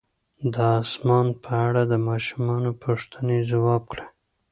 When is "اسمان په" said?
0.81-1.51